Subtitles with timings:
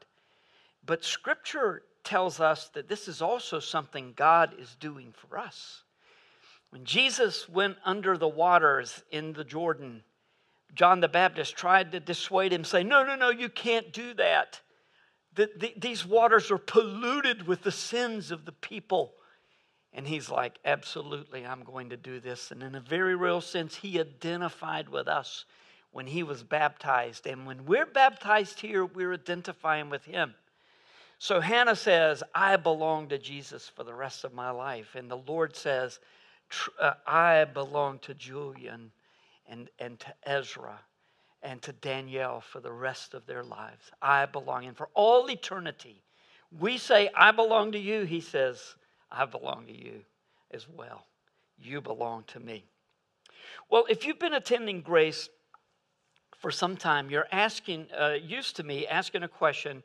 [0.85, 5.83] But Scripture tells us that this is also something God is doing for us.
[6.71, 10.03] When Jesus went under the waters in the Jordan,
[10.73, 14.61] John the Baptist tried to dissuade him, say, No, no, no, you can't do that.
[15.33, 19.13] The, the, these waters are polluted with the sins of the people.
[19.93, 22.51] And he's like, Absolutely, I'm going to do this.
[22.51, 25.43] And in a very real sense, he identified with us
[25.91, 27.27] when he was baptized.
[27.27, 30.35] And when we're baptized here, we're identifying with him.
[31.19, 34.95] So Hannah says, I belong to Jesus for the rest of my life.
[34.95, 35.99] And the Lord says,
[36.79, 38.91] uh, I belong to Julian
[39.47, 40.79] and, and to Ezra
[41.43, 43.91] and to Danielle for the rest of their lives.
[44.01, 44.65] I belong.
[44.65, 46.03] And for all eternity,
[46.59, 48.03] we say, I belong to you.
[48.03, 48.75] He says,
[49.11, 50.01] I belong to you
[50.51, 51.05] as well.
[51.57, 52.65] You belong to me.
[53.69, 55.29] Well, if you've been attending Grace
[56.37, 59.83] for some time, you're asking, uh, used to me, asking a question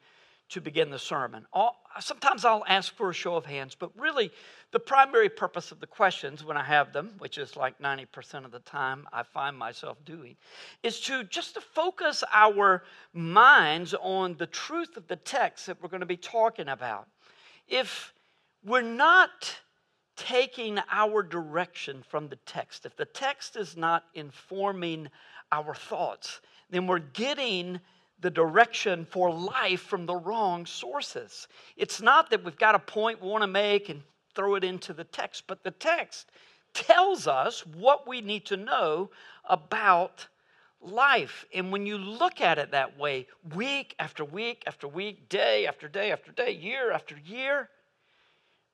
[0.48, 1.46] to begin the sermon.
[1.52, 4.30] All, sometimes I'll ask for a show of hands, but really
[4.70, 8.52] the primary purpose of the questions when I have them, which is like 90% of
[8.52, 10.36] the time I find myself doing,
[10.82, 15.88] is to just to focus our minds on the truth of the text that we're
[15.88, 17.08] going to be talking about.
[17.68, 18.12] If
[18.64, 19.56] we're not
[20.16, 25.08] taking our direction from the text, if the text is not informing
[25.52, 26.40] our thoughts,
[26.70, 27.80] then we're getting
[28.20, 31.48] the direction for life from the wrong sources.
[31.76, 34.02] It's not that we've got a point we want to make and
[34.34, 36.30] throw it into the text, but the text
[36.72, 39.10] tells us what we need to know
[39.48, 40.26] about
[40.80, 41.44] life.
[41.54, 45.88] And when you look at it that way, week after week after week, day after
[45.88, 47.70] day after day, year after year,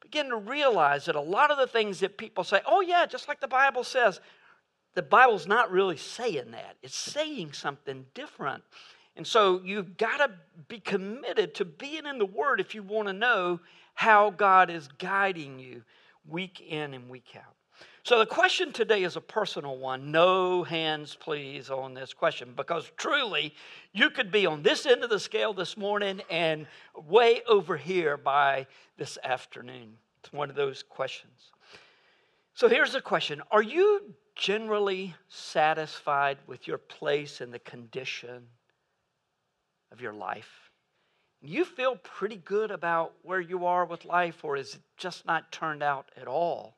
[0.00, 3.28] begin to realize that a lot of the things that people say, oh, yeah, just
[3.28, 4.20] like the Bible says,
[4.94, 6.76] the Bible's not really saying that.
[6.82, 8.62] It's saying something different.
[9.16, 10.30] And so you've got to
[10.68, 13.60] be committed to being in the Word if you want to know
[13.94, 15.82] how God is guiding you
[16.26, 17.54] week in and week out.
[18.04, 20.10] So the question today is a personal one.
[20.10, 23.54] No hands, please, on this question, because truly
[23.92, 26.66] you could be on this end of the scale this morning and
[27.06, 29.94] way over here by this afternoon.
[30.20, 31.52] It's one of those questions.
[32.54, 38.46] So here's the question Are you generally satisfied with your place and the condition
[39.92, 40.70] of your life?
[41.40, 45.50] You feel pretty good about where you are with life, or is it just not
[45.50, 46.76] turned out at all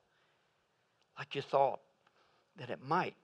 [1.18, 1.80] like you thought
[2.56, 3.14] that it might?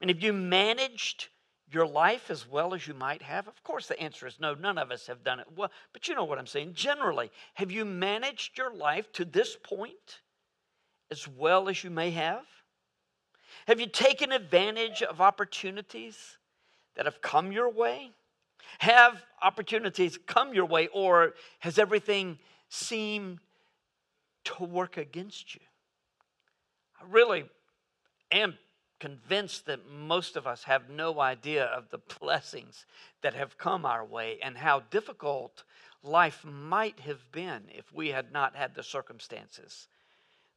[0.00, 1.28] And have you managed
[1.70, 3.46] your life as well as you might have?
[3.48, 5.70] Of course, the answer is no, none of us have done it well.
[5.92, 6.72] But you know what I'm saying.
[6.74, 10.20] Generally, have you managed your life to this point
[11.10, 12.44] as well as you may have?
[13.66, 16.38] Have you taken advantage of opportunities
[16.96, 18.12] that have come your way?
[18.78, 23.38] Have opportunities come your way, or has everything seemed
[24.44, 25.60] to work against you?
[27.00, 27.44] I really
[28.30, 28.58] am
[29.00, 32.84] convinced that most of us have no idea of the blessings
[33.22, 35.62] that have come our way and how difficult
[36.02, 39.88] life might have been if we had not had the circumstances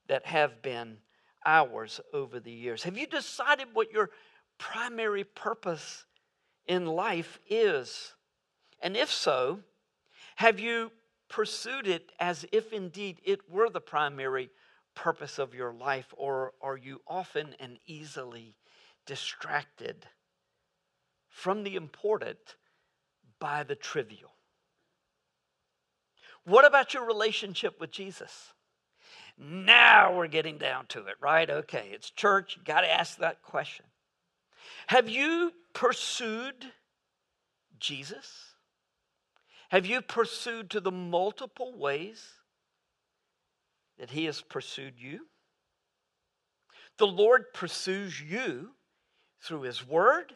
[0.07, 0.97] that have been
[1.45, 2.83] ours over the years.
[2.83, 4.09] Have you decided what your
[4.57, 6.05] primary purpose
[6.67, 8.13] in life is?
[8.81, 9.59] And if so,
[10.35, 10.91] have you
[11.29, 14.49] pursued it as if indeed it were the primary
[14.95, 18.57] purpose of your life, or are you often and easily
[19.05, 20.05] distracted
[21.29, 22.55] from the important
[23.39, 24.31] by the trivial?
[26.43, 28.53] What about your relationship with Jesus?
[29.37, 31.49] Now we're getting down to it, right?
[31.49, 32.57] Okay, it's church.
[32.65, 33.85] Got to ask that question.
[34.87, 36.73] Have you pursued
[37.79, 38.55] Jesus?
[39.69, 42.25] Have you pursued to the multiple ways
[43.97, 45.27] that He has pursued you?
[46.97, 48.71] The Lord pursues you
[49.41, 50.33] through His Word,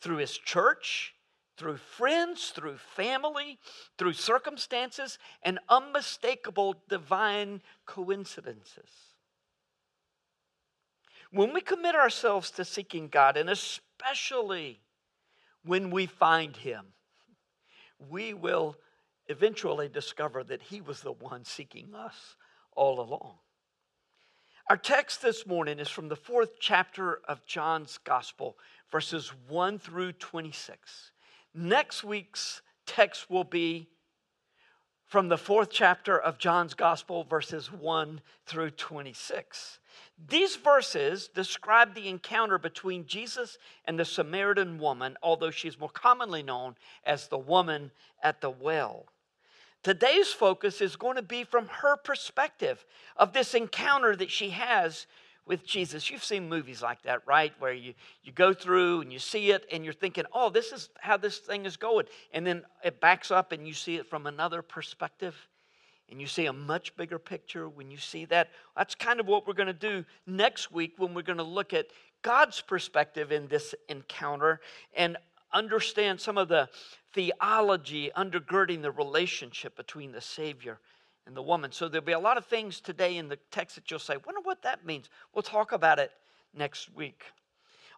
[0.00, 1.14] through His church,
[1.58, 3.58] through friends, through family,
[3.98, 9.07] through circumstances, and unmistakable divine coincidences.
[11.30, 14.80] When we commit ourselves to seeking God, and especially
[15.64, 16.86] when we find Him,
[18.08, 18.76] we will
[19.26, 22.36] eventually discover that He was the one seeking us
[22.74, 23.34] all along.
[24.70, 28.56] Our text this morning is from the fourth chapter of John's Gospel,
[28.90, 31.12] verses 1 through 26.
[31.54, 33.88] Next week's text will be
[35.06, 39.78] from the fourth chapter of John's Gospel, verses 1 through 26.
[40.26, 46.42] These verses describe the encounter between Jesus and the Samaritan woman, although she's more commonly
[46.42, 46.74] known
[47.04, 47.92] as the woman
[48.22, 49.06] at the well.
[49.84, 52.84] Today's focus is going to be from her perspective
[53.16, 55.06] of this encounter that she has
[55.46, 56.10] with Jesus.
[56.10, 57.52] You've seen movies like that, right?
[57.60, 57.94] Where you,
[58.24, 61.38] you go through and you see it and you're thinking, oh, this is how this
[61.38, 62.06] thing is going.
[62.32, 65.36] And then it backs up and you see it from another perspective
[66.10, 68.48] and you see a much bigger picture when you see that.
[68.76, 71.72] That's kind of what we're going to do next week when we're going to look
[71.72, 71.86] at
[72.22, 74.60] God's perspective in this encounter
[74.96, 75.16] and
[75.52, 76.68] understand some of the
[77.12, 80.78] theology undergirding the relationship between the Savior
[81.26, 81.72] and the woman.
[81.72, 84.40] So there'll be a lot of things today in the text that you'll say, wonder
[84.42, 85.08] what that means.
[85.34, 86.10] We'll talk about it
[86.54, 87.24] next week.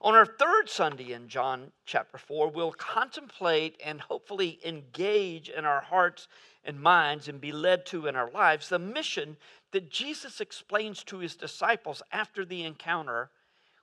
[0.02, 5.82] On our third Sunday in John chapter 4, we'll contemplate and hopefully engage in our
[5.82, 6.26] hearts
[6.64, 9.36] and minds and be led to in our lives the mission
[9.72, 13.30] that Jesus explains to his disciples after the encounter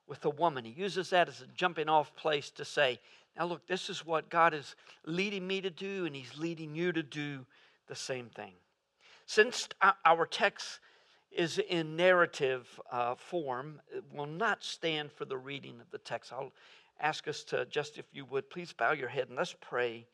[0.08, 0.66] with the woman.
[0.66, 3.00] He uses that as a jumping off place to say,
[3.38, 4.76] Now, look, this is what God is
[5.06, 7.46] leading me to do, and he's leading you to do
[7.88, 8.54] the same thing.
[9.28, 9.70] Since
[10.04, 10.80] our text
[11.38, 16.34] is in narrative uh, form, it will not stand for the reading of the text.
[16.34, 16.52] I'll
[17.00, 20.08] ask us to just, if you would, please bow your head and let's pray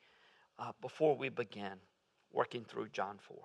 [0.60, 1.80] uh, before we begin
[2.34, 3.38] working through John 4.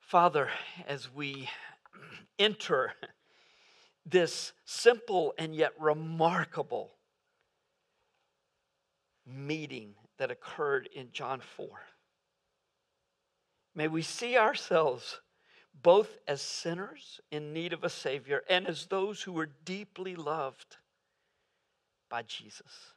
[0.00, 0.48] Father,
[0.86, 1.50] as we
[2.38, 2.94] enter
[4.06, 6.92] this simple and yet remarkable
[9.26, 11.68] meeting that occurred in John 4.
[13.74, 15.20] May we see ourselves
[15.82, 20.76] both as sinners in need of a Savior and as those who are deeply loved
[22.08, 22.92] by Jesus.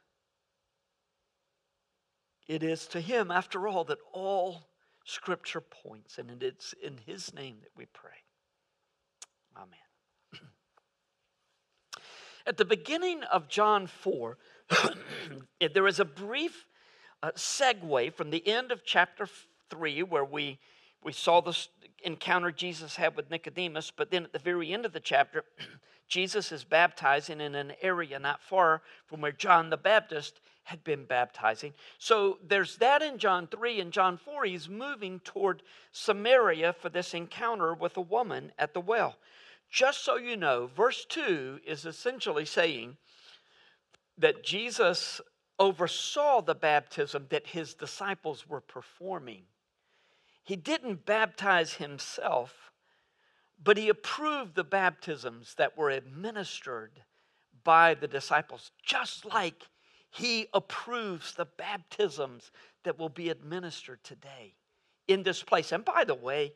[2.46, 4.68] It is to Him, after all, that all
[5.04, 8.10] Scripture points, and it's in His name that we pray.
[9.56, 9.68] Amen.
[12.46, 14.38] At the beginning of John 4,
[15.74, 16.64] there is a brief
[17.22, 19.28] uh, segue from the end of chapter
[19.70, 20.58] 3, where we,
[21.02, 21.68] we saw this
[22.04, 25.44] encounter Jesus had with Nicodemus, but then at the very end of the chapter,
[26.08, 31.04] Jesus is baptizing in an area not far from where John the Baptist had been
[31.04, 31.72] baptizing.
[31.98, 33.80] So there's that in John 3.
[33.80, 35.62] and John 4, he's moving toward
[35.92, 39.16] Samaria for this encounter with a woman at the well.
[39.70, 42.96] Just so you know, verse 2 is essentially saying
[44.18, 45.20] that Jesus
[45.58, 49.42] oversaw the baptism that his disciples were performing.
[50.44, 52.72] He didn't baptize himself,
[53.62, 57.02] but he approved the baptisms that were administered
[57.64, 59.64] by the disciples, just like
[60.10, 62.50] he approves the baptisms
[62.84, 64.54] that will be administered today
[65.06, 65.72] in this place.
[65.72, 66.52] And by the way,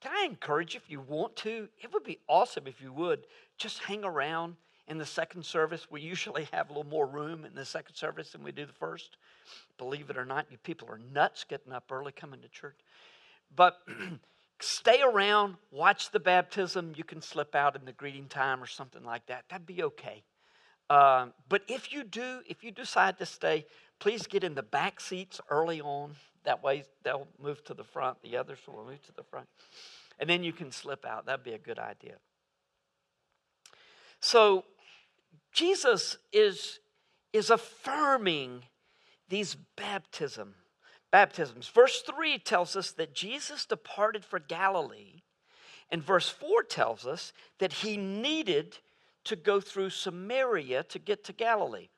[0.00, 1.68] can I encourage you if you want to?
[1.80, 3.26] It would be awesome if you would
[3.56, 4.56] just hang around
[4.88, 5.86] in the second service.
[5.90, 8.72] We usually have a little more room in the second service than we do the
[8.72, 9.16] first.
[9.76, 12.78] Believe it or not, you people are nuts getting up early coming to church.
[13.54, 13.78] But
[14.60, 16.94] stay around, watch the baptism.
[16.96, 19.44] You can slip out in the greeting time or something like that.
[19.48, 20.22] That'd be okay.
[20.90, 23.66] Uh, but if you do, if you decide to stay,
[23.98, 26.16] please get in the back seats early on.
[26.44, 28.22] That way they'll move to the front.
[28.22, 29.48] The others will move to the front.
[30.18, 31.26] And then you can slip out.
[31.26, 32.14] That'd be a good idea.
[34.20, 34.64] So
[35.52, 36.80] Jesus is,
[37.32, 38.64] is affirming
[39.28, 40.54] these baptism,
[41.10, 41.68] baptisms.
[41.68, 45.22] Verse 3 tells us that Jesus departed for Galilee,
[45.90, 48.78] and verse 4 tells us that he needed
[49.24, 51.88] to go through Samaria to get to Galilee.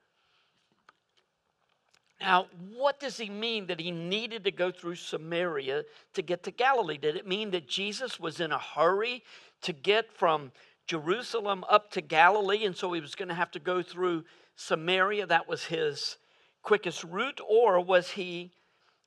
[2.20, 6.50] Now, what does he mean that he needed to go through Samaria to get to
[6.50, 6.99] Galilee?
[6.99, 9.22] Did it mean that Jesus was in a hurry
[9.62, 10.52] to get from
[10.90, 14.25] Jerusalem up to Galilee, and so he was going to have to go through
[14.56, 15.25] Samaria.
[15.25, 16.16] That was his
[16.64, 18.50] quickest route, or was he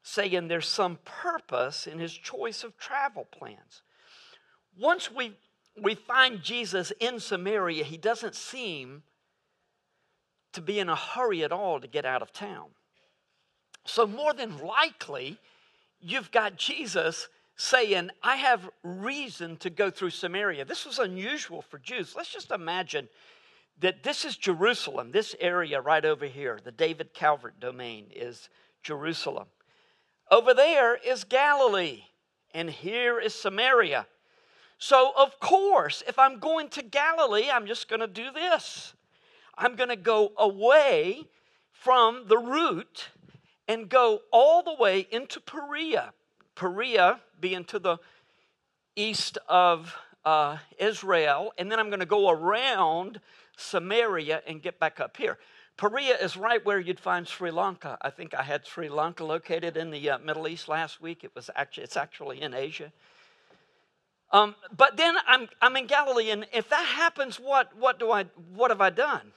[0.01, 3.81] saying there's some purpose in his choice of travel plans.
[4.79, 5.33] Once we,
[5.81, 9.03] we find Jesus in Samaria, he doesn't seem
[10.53, 12.67] to be in a hurry at all to get out of town.
[13.83, 15.37] So, more than likely,
[15.99, 20.65] you've got Jesus saying, I have reason to go through Samaria.
[20.65, 22.15] This was unusual for Jews.
[22.15, 23.07] Let's just imagine
[23.79, 28.49] that this is Jerusalem, this area right over here, the David Calvert domain is
[28.81, 29.47] Jerusalem.
[30.31, 32.03] Over there is Galilee,
[32.53, 34.07] and here is Samaria.
[34.77, 38.93] So, of course, if I'm going to Galilee, I'm just going to do this.
[39.57, 41.23] I'm going to go away
[41.71, 43.09] from the route
[43.67, 46.13] and go all the way into Perea.
[46.55, 47.97] Perea being to the
[48.95, 49.95] east of
[50.25, 53.19] uh, Israel, and then I'm going to go around
[53.57, 55.37] Samaria and get back up here.
[55.75, 57.97] Perea is right where you'd find Sri Lanka.
[58.01, 61.23] I think I had Sri Lanka located in the uh, Middle East last week.
[61.23, 62.91] It was actually it's actually in Asia.
[64.31, 68.25] Um, but then I'm I'm in Galilee, and if that happens, what what do I
[68.53, 69.31] what have I done?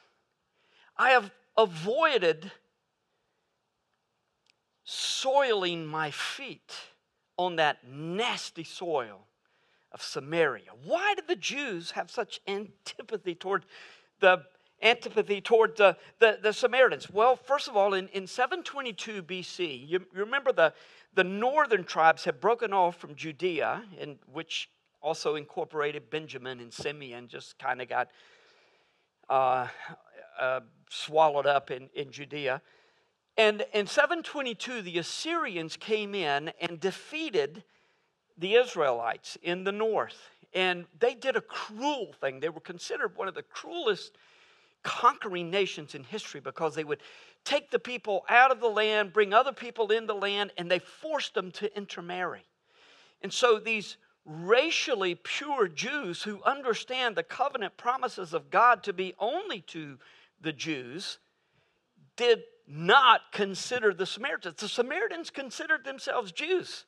[0.97, 2.53] I have avoided
[4.85, 6.73] soiling my feet
[7.37, 9.27] on that nasty soil
[9.93, 10.71] of Samaria.
[10.85, 13.65] Why did the Jews have such antipathy toward
[14.21, 14.43] the
[14.83, 17.11] antipathy toward the, the, the, Samaritans?
[17.11, 20.73] Well, first of all, in, in 722 BC, you, you remember the,
[21.15, 24.69] the northern tribes had broken off from Judea, in, which
[25.01, 28.09] also incorporated Benjamin and Simeon, just kind of got
[29.31, 29.67] uh,
[30.39, 32.61] uh, swallowed up in, in Judea.
[33.37, 37.65] And in 722, the Assyrians came in and defeated
[38.39, 40.31] the Israelites in the north.
[40.55, 42.41] And they did a cruel thing.
[42.41, 44.17] They were considered one of the cruelest
[44.83, 47.01] conquering nations in history because they would
[47.45, 50.79] take the people out of the land, bring other people in the land, and they
[50.79, 52.45] forced them to intermarry.
[53.23, 59.15] And so these racially pure Jews who understand the covenant promises of God to be
[59.19, 59.99] only to
[60.41, 61.19] the Jews
[62.17, 64.57] did not consider the Samaritans.
[64.57, 66.85] The Samaritans considered themselves Jews.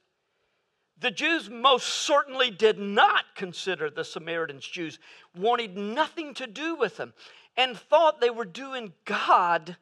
[1.01, 4.99] The Jews most certainly did not consider the Samaritans Jews,
[5.37, 7.15] wanted nothing to do with them,
[7.57, 9.77] and thought they were doing God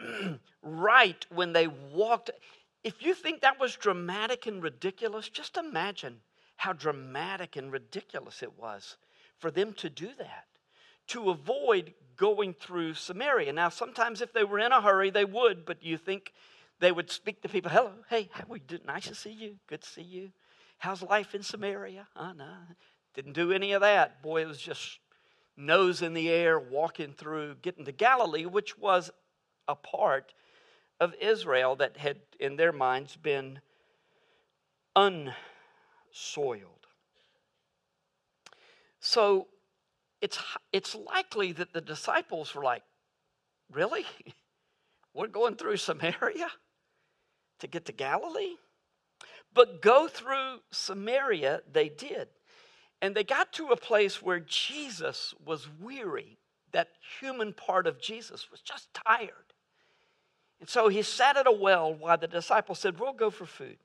[0.62, 2.30] right when they walked.
[2.82, 6.20] If you think that was dramatic and ridiculous, just imagine
[6.56, 8.96] how dramatic and ridiculous it was
[9.38, 10.46] for them to do that,
[11.08, 13.52] to avoid going through Samaria.
[13.52, 16.32] Now, sometimes if they were in a hurry, they would, but you think
[16.80, 18.78] they would speak to people, hello, hey, how we do?
[18.86, 19.56] Nice to see you.
[19.66, 20.30] Good to see you.
[20.78, 22.06] How's life in Samaria?
[22.16, 22.52] Uh, oh, no.
[23.14, 24.22] Didn't do any of that.
[24.22, 24.98] Boy, it was just
[25.56, 29.10] nose in the air, walking through, getting to Galilee, which was
[29.68, 30.34] a part
[31.00, 33.60] of Israel that had, in their minds, been
[34.96, 35.34] unsoiled.
[39.00, 39.48] So
[40.24, 40.38] it's,
[40.72, 42.82] it's likely that the disciples were like,
[43.70, 44.06] Really?
[45.14, 46.48] We're going through Samaria
[47.60, 48.56] to get to Galilee?
[49.52, 52.28] But go through Samaria they did.
[53.02, 56.38] And they got to a place where Jesus was weary.
[56.72, 56.88] That
[57.20, 59.52] human part of Jesus was just tired.
[60.58, 63.76] And so he sat at a well while the disciples said, We'll go for food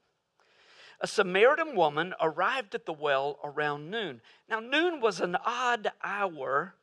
[1.02, 4.22] a Samaritan woman arrived at the well around noon.
[4.50, 6.76] Now, noon was an odd hour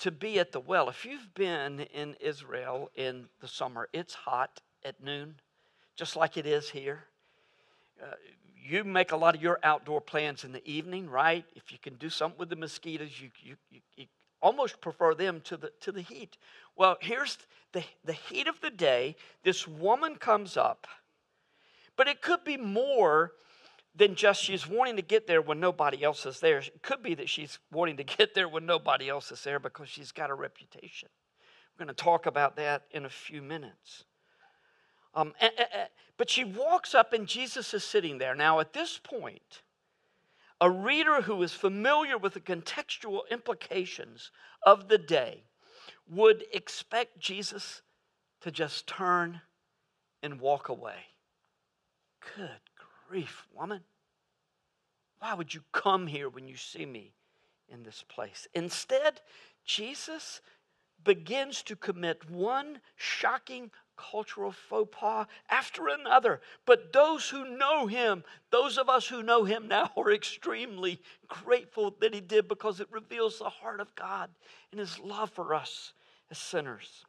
[0.00, 0.88] to be at the well.
[0.88, 5.36] If you've been in Israel in the summer, it's hot at noon,
[5.96, 7.04] just like it is here.
[8.02, 8.14] Uh,
[8.68, 11.44] you make a lot of your outdoor plans in the evening, right?
[11.54, 14.06] If you can do something with the mosquitoes, you, you, you, you
[14.42, 16.36] almost prefer them to the, to the heat.
[16.76, 17.38] Well, here's
[17.72, 19.16] the, the heat of the day.
[19.42, 20.86] This woman comes up
[21.96, 23.32] but it could be more
[23.94, 26.58] than just she's wanting to get there when nobody else is there.
[26.58, 29.88] It could be that she's wanting to get there when nobody else is there because
[29.88, 31.08] she's got a reputation.
[31.78, 34.04] We're going to talk about that in a few minutes.
[35.14, 35.86] Um, eh, eh, eh,
[36.18, 38.34] but she walks up and Jesus is sitting there.
[38.34, 39.62] Now, at this point,
[40.60, 44.30] a reader who is familiar with the contextual implications
[44.62, 45.44] of the day
[46.08, 47.82] would expect Jesus
[48.42, 49.40] to just turn
[50.22, 51.15] and walk away.
[52.34, 52.60] Good
[53.08, 53.82] grief, woman.
[55.18, 57.12] Why would you come here when you see me
[57.68, 58.46] in this place?
[58.54, 59.20] Instead,
[59.64, 60.40] Jesus
[61.04, 66.40] begins to commit one shocking cultural faux pas after another.
[66.64, 71.94] But those who know him, those of us who know him now, are extremely grateful
[72.00, 74.30] that he did because it reveals the heart of God
[74.70, 75.92] and his love for us
[76.30, 77.04] as sinners.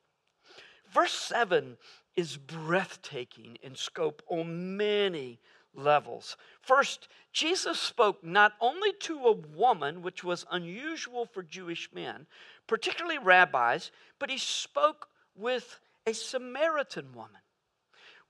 [0.94, 1.78] Verse 7
[2.18, 5.40] is breathtaking in scope on many
[5.74, 6.36] levels.
[6.62, 12.26] First, Jesus spoke not only to a woman, which was unusual for Jewish men,
[12.66, 17.42] particularly rabbis, but he spoke with a Samaritan woman.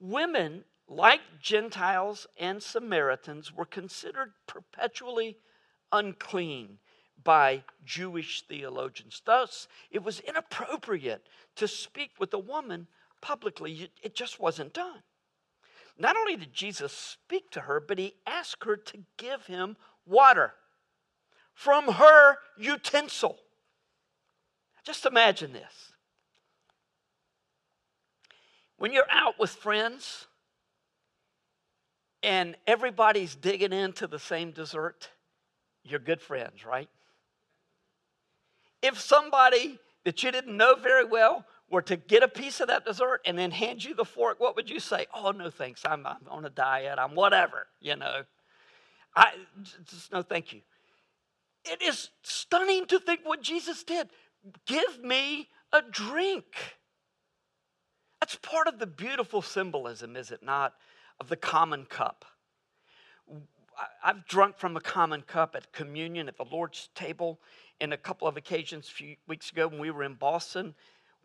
[0.01, 5.37] Women, like Gentiles and Samaritans, were considered perpetually
[5.93, 6.79] unclean
[7.23, 9.21] by Jewish theologians.
[9.25, 11.25] Thus, it was inappropriate
[11.55, 12.87] to speak with a woman
[13.21, 13.89] publicly.
[14.01, 15.03] It just wasn't done.
[15.97, 20.53] Not only did Jesus speak to her, but he asked her to give him water
[21.53, 23.37] from her utensil.
[24.83, 25.91] Just imagine this.
[28.77, 30.27] When you're out with friends
[32.21, 35.09] and everybody's digging into the same dessert,
[35.83, 36.89] you're good friends, right?
[38.83, 42.85] If somebody that you didn't know very well were to get a piece of that
[42.85, 45.05] dessert and then hand you the fork, what would you say?
[45.13, 45.81] Oh, no, thanks.
[45.85, 46.97] I'm, I'm on a diet.
[46.97, 48.23] I'm whatever, you know.
[49.15, 49.31] I
[49.83, 50.61] just no, thank you.
[51.65, 54.09] It is stunning to think what Jesus did.
[54.65, 56.45] Give me a drink.
[58.21, 60.73] That's part of the beautiful symbolism, is it not,
[61.19, 62.25] of the common cup.
[64.03, 67.39] I've drunk from a common cup at communion at the Lord's table
[67.79, 70.73] in a couple of occasions a few weeks ago when we were in Boston.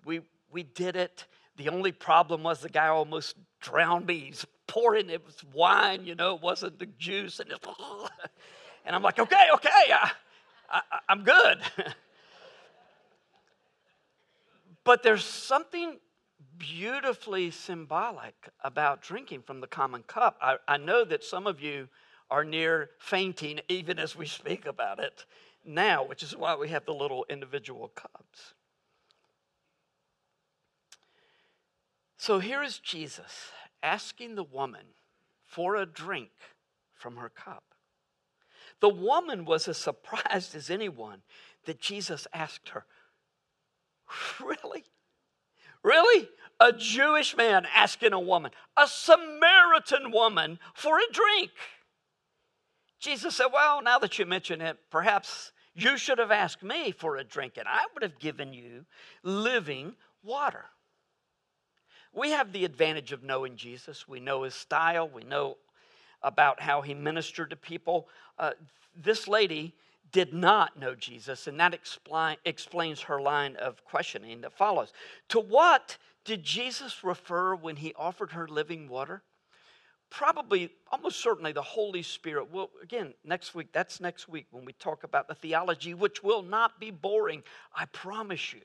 [0.04, 1.26] We, we did it.
[1.56, 4.18] The only problem was the guy almost drowned me.
[4.18, 7.40] He's pouring, it was wine, you know, it wasn't the juice.
[7.40, 7.52] And,
[8.84, 10.10] and I'm like, okay, okay, I,
[10.70, 11.58] I, I'm good.
[14.84, 15.98] but there's something
[16.58, 20.38] beautifully symbolic about drinking from the common cup.
[20.40, 21.88] I, I know that some of you
[22.30, 25.26] are near fainting even as we speak about it
[25.64, 28.54] now, which is why we have the little individual cups.
[32.22, 33.50] So here is Jesus
[33.82, 34.94] asking the woman
[35.44, 36.30] for a drink
[36.94, 37.64] from her cup.
[38.78, 41.22] The woman was as surprised as anyone
[41.64, 42.84] that Jesus asked her,
[44.40, 44.84] Really?
[45.82, 46.28] Really?
[46.60, 51.50] A Jewish man asking a woman, a Samaritan woman, for a drink.
[53.00, 57.16] Jesus said, Well, now that you mention it, perhaps you should have asked me for
[57.16, 58.84] a drink, and I would have given you
[59.24, 60.66] living water.
[62.12, 64.06] We have the advantage of knowing Jesus.
[64.06, 65.56] We know his style, we know
[66.22, 68.08] about how he ministered to people.
[68.38, 68.52] Uh,
[68.94, 69.74] this lady
[70.12, 74.92] did not know Jesus, and that explain, explains her line of questioning that follows.
[75.30, 79.22] To what did Jesus refer when he offered her living water?
[80.10, 82.52] Probably, almost certainly, the Holy Spirit.
[82.52, 86.42] Well, again, next week, that's next week when we talk about the theology, which will
[86.42, 87.42] not be boring,
[87.74, 88.60] I promise you.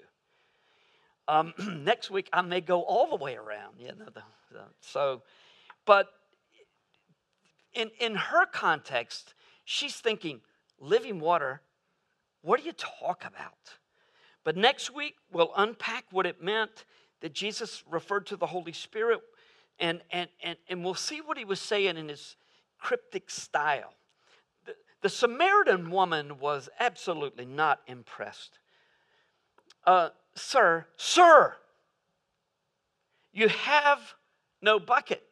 [1.27, 3.79] Um, next week, I may go all the way around.
[3.79, 5.23] You know, the, the, so,
[5.85, 6.07] but
[7.73, 9.33] in, in her context,
[9.65, 10.41] she's thinking,
[10.79, 11.61] living water,
[12.41, 13.77] what do you talk about?
[14.43, 16.85] But next week, we'll unpack what it meant
[17.21, 19.19] that Jesus referred to the Holy Spirit,
[19.79, 22.37] and, and, and, and we'll see what he was saying in his
[22.79, 23.93] cryptic style.
[24.65, 28.59] The, the Samaritan woman was absolutely not impressed.
[29.85, 31.55] Uh, Sir, Sir,
[33.31, 33.99] you have
[34.61, 35.23] no bucket,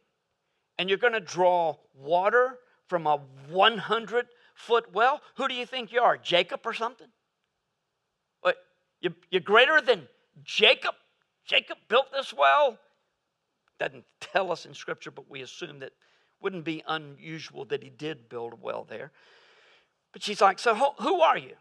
[0.78, 5.22] and you're going to draw water from a 100 foot well?
[5.36, 7.08] Who do you think you are, Jacob or something?
[8.42, 8.58] What,
[9.02, 10.08] you, you're greater than
[10.44, 10.96] Jacob?
[11.46, 12.78] Jacob built this well?
[13.80, 15.92] Doesn't tell us in Scripture, but we assume that
[16.42, 19.12] wouldn't be unusual that he did build a well there.
[20.14, 21.56] But she's like, So who are you?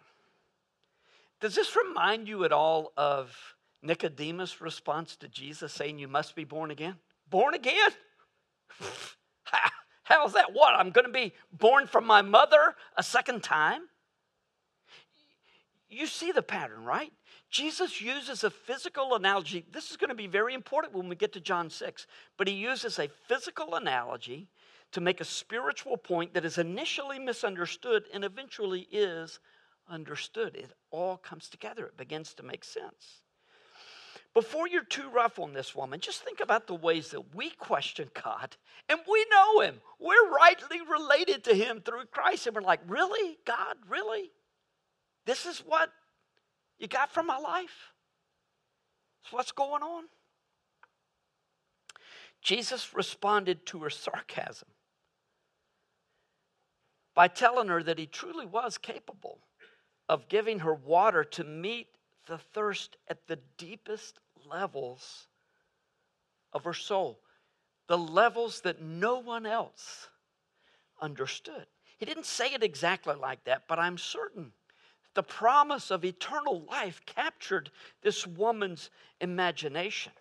[1.40, 3.36] Does this remind you at all of
[3.82, 6.96] Nicodemus' response to Jesus saying, You must be born again?
[7.28, 7.90] Born again?
[10.04, 10.52] How's that?
[10.52, 10.74] What?
[10.74, 13.82] I'm going to be born from my mother a second time?
[15.88, 17.12] You see the pattern, right?
[17.50, 19.64] Jesus uses a physical analogy.
[19.70, 22.54] This is going to be very important when we get to John 6, but he
[22.54, 24.48] uses a physical analogy
[24.92, 29.38] to make a spiritual point that is initially misunderstood and eventually is
[29.88, 30.56] understood.
[30.56, 33.22] It all comes together, it begins to make sense.
[34.34, 38.08] Before you're too rough on this woman, just think about the ways that we question
[38.20, 38.56] God
[38.88, 39.80] and we know Him.
[40.00, 42.48] We're rightly related to Him through Christ.
[42.48, 43.38] And we're like, really?
[43.46, 44.32] God, really?
[45.24, 45.90] This is what
[46.78, 47.92] you got from my life?
[49.30, 50.04] What's going on?
[52.42, 54.68] Jesus responded to her sarcasm
[57.14, 59.38] by telling her that he truly was capable
[60.08, 61.88] of giving her water to meet
[62.26, 64.18] the thirst at the deepest
[64.50, 65.26] levels
[66.52, 67.18] of her soul,
[67.86, 70.08] the levels that no one else
[71.00, 71.66] understood.
[71.98, 74.52] He didn't say it exactly like that, but I'm certain
[75.14, 77.70] the promise of eternal life captured
[78.02, 78.90] this woman's
[79.20, 80.12] imagination.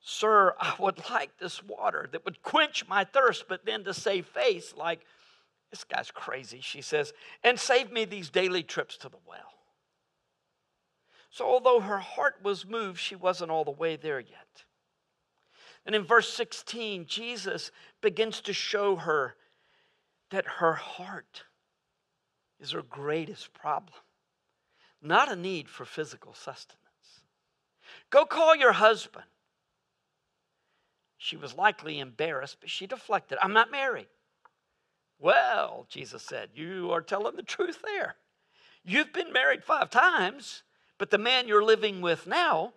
[0.00, 4.26] Sir, I would like this water that would quench my thirst, but then to save
[4.26, 5.00] face, like,
[5.74, 9.54] this guy's crazy, she says, and save me these daily trips to the well.
[11.30, 14.62] So, although her heart was moved, she wasn't all the way there yet.
[15.84, 19.34] And in verse 16, Jesus begins to show her
[20.30, 21.42] that her heart
[22.60, 23.98] is her greatest problem,
[25.02, 26.78] not a need for physical sustenance.
[28.10, 29.24] Go call your husband.
[31.18, 33.38] She was likely embarrassed, but she deflected.
[33.42, 34.06] I'm not married.
[35.18, 38.16] Well, Jesus said, you are telling the truth there.
[38.84, 40.62] You've been married five times,
[40.98, 42.74] but the man you're living with now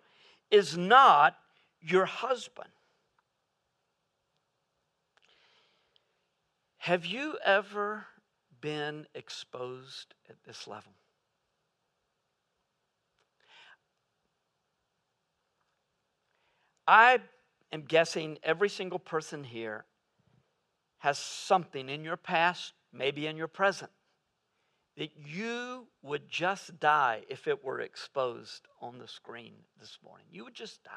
[0.50, 1.36] is not
[1.80, 2.70] your husband.
[6.78, 8.06] Have you ever
[8.60, 10.92] been exposed at this level?
[16.86, 17.18] I
[17.70, 19.84] am guessing every single person here
[20.98, 23.90] has something in your past, maybe in your present,
[24.96, 30.26] that you would just die if it were exposed on the screen this morning.
[30.30, 30.90] You would just die.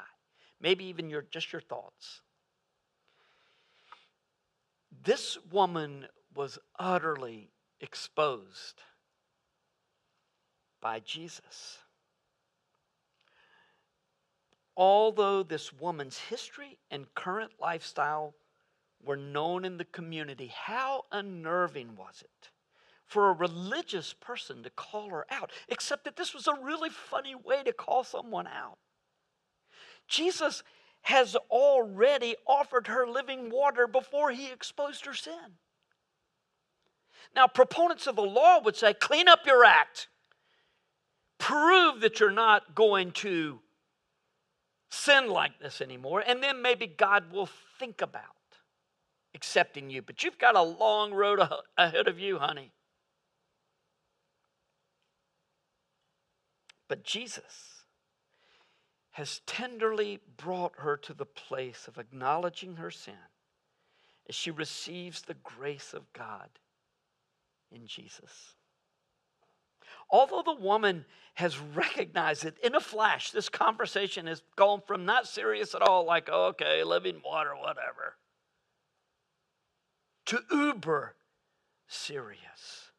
[0.60, 2.20] Maybe even your just your thoughts.
[5.04, 8.82] This woman was utterly exposed
[10.80, 11.78] by Jesus.
[14.76, 18.34] Although this woman's history and current lifestyle
[19.04, 22.50] were known in the community, how unnerving was it
[23.06, 25.50] for a religious person to call her out?
[25.68, 28.78] Except that this was a really funny way to call someone out.
[30.08, 30.62] Jesus
[31.02, 35.58] has already offered her living water before he exposed her sin.
[37.34, 40.08] Now, proponents of the law would say, clean up your act.
[41.38, 43.58] Prove that you're not going to
[44.90, 48.36] sin like this anymore, and then maybe God will think about
[49.34, 50.02] accepting you.
[50.02, 51.40] But you've got a long road
[51.78, 52.72] ahead of you, honey.
[56.88, 57.84] But Jesus
[59.12, 63.14] has tenderly brought her to the place of acknowledging her sin
[64.28, 66.48] as she receives the grace of God
[67.70, 68.54] in Jesus.
[70.10, 75.26] Although the woman has recognized it in a flash, this conversation has gone from not
[75.26, 78.16] serious at all, like, oh, okay, living water, whatever,
[80.26, 81.16] to uber
[81.86, 82.90] serious.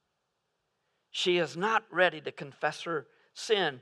[1.11, 3.81] She is not ready to confess her sin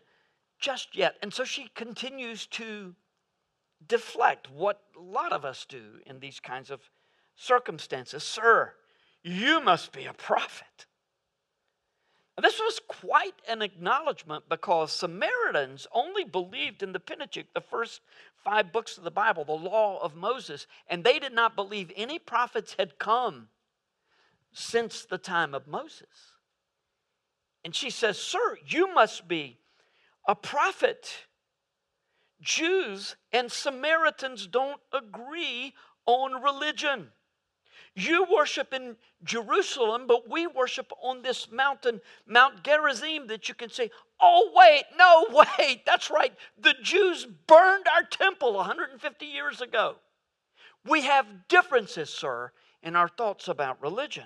[0.59, 1.15] just yet.
[1.21, 2.95] And so she continues to
[3.87, 6.81] deflect what a lot of us do in these kinds of
[7.35, 8.23] circumstances.
[8.23, 8.73] Sir,
[9.23, 10.85] you must be a prophet.
[12.41, 18.01] this was quite an acknowledgement because Samaritans only believed in the Pentateuch, the first
[18.43, 22.19] five books of the Bible, the law of Moses, and they did not believe any
[22.19, 23.49] prophets had come
[24.51, 26.35] since the time of Moses.
[27.63, 29.57] And she says, Sir, you must be
[30.27, 31.27] a prophet.
[32.41, 35.73] Jews and Samaritans don't agree
[36.05, 37.09] on religion.
[37.93, 43.69] You worship in Jerusalem, but we worship on this mountain, Mount Gerizim, that you can
[43.69, 43.91] say,
[44.21, 45.25] oh, wait, no,
[45.59, 46.33] wait, that's right.
[46.59, 49.95] The Jews burned our temple 150 years ago.
[50.85, 54.25] We have differences, sir, in our thoughts about religion.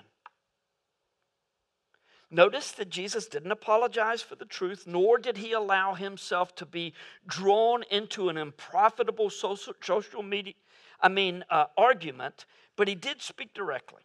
[2.30, 6.92] Notice that Jesus didn't apologize for the truth, nor did he allow himself to be
[7.26, 10.54] drawn into an unprofitable social, social media,
[11.00, 14.02] I mean, uh, argument, but he did speak directly.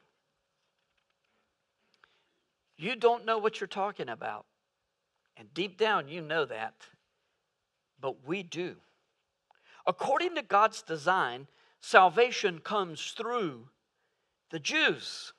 [2.77, 4.45] You don't know what you're talking about.
[5.41, 6.75] And deep down, you know that.
[7.99, 8.75] But we do.
[9.87, 11.47] According to God's design,
[11.79, 13.67] salvation comes through
[14.51, 15.33] the Jews.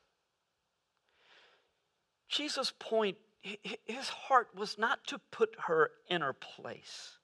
[2.28, 7.18] Jesus' point, his heart was not to put her in her place,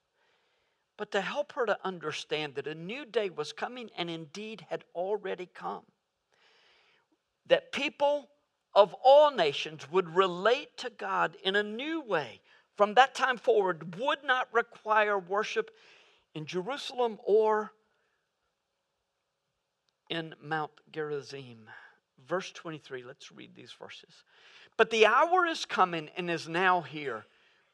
[0.95, 4.85] but to help her to understand that a new day was coming and indeed had
[4.95, 5.83] already come.
[7.47, 8.29] That people
[8.73, 12.39] of all nations would relate to God in a new way
[12.79, 15.69] from that time forward, would not require worship
[16.33, 17.73] in Jerusalem or
[20.09, 21.67] in Mount Gerizim.
[22.25, 24.23] Verse 23, let's read these verses.
[24.77, 27.25] But the hour is coming and is now here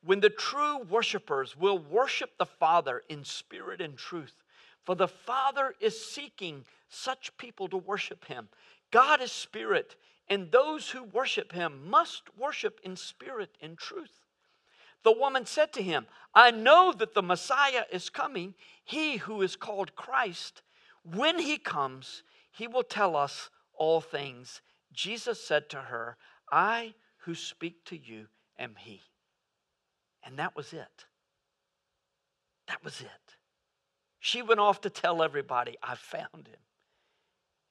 [0.04, 4.42] when the true worshipers will worship the Father in spirit and truth.
[4.86, 8.50] For the Father is seeking such people to worship him.
[8.90, 9.98] God is spirit,
[10.30, 14.25] and those who worship him must worship in spirit and truth.
[15.06, 19.56] The woman said to him, I know that the Messiah is coming, he who is
[19.56, 20.64] called Christ.
[21.04, 24.62] When he comes, he will tell us all things.
[24.92, 26.18] Jesus said to her,
[26.52, 28.26] I who speak to you
[28.58, 29.04] am he.
[30.24, 31.06] And that was it.
[32.68, 33.36] That was it.
[34.20, 36.62] She went off to tell everybody, I found him.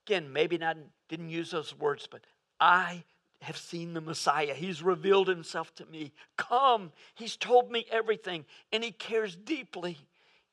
[0.07, 0.77] Again, maybe not
[1.09, 2.20] didn't use those words, but
[2.61, 3.03] I
[3.44, 4.54] have seen the Messiah.
[4.54, 6.12] He's revealed himself to me.
[6.37, 9.98] Come, he's told me everything, and he cares deeply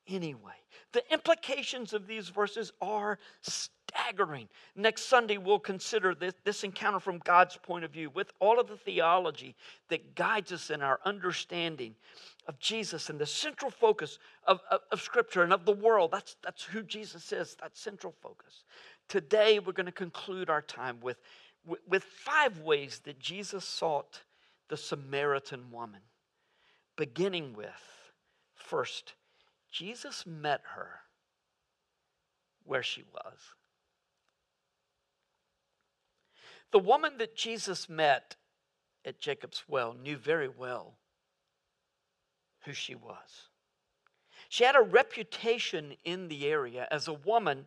[0.06, 0.52] anyway.
[0.92, 4.48] The implications of these verses are staggering.
[4.76, 8.68] Next Sunday, we'll consider this, this encounter from God's point of view with all of
[8.68, 9.54] the theology
[9.88, 11.94] that guides us in our understanding
[12.46, 16.10] of Jesus and the central focus of, of, of, Scripture and of the world.
[16.10, 18.64] That's, that's who Jesus is, that central focus.
[19.08, 21.20] Today, we're going to conclude our time with,
[21.64, 24.22] with, five ways that Jesus sought
[24.68, 26.00] the Samaritan woman,
[26.96, 28.10] beginning with
[28.54, 29.14] first,
[29.70, 31.00] Jesus met her
[32.64, 33.38] where she was.
[36.70, 38.36] The woman that Jesus met
[39.04, 40.94] at Jacob's well knew very well
[42.64, 43.48] who she was.
[44.48, 47.66] She had a reputation in the area as a woman